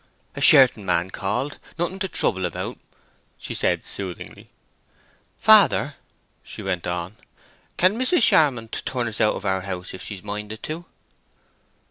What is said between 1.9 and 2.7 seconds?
to trouble